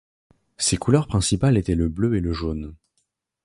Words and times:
Ses 0.57 0.77
couleurs 0.77 1.05
principales 1.05 1.57
étaient 1.59 1.75
le 1.75 1.87
bleu 1.87 2.15
et 2.15 2.21
le 2.21 2.33
jaune. 2.33 2.73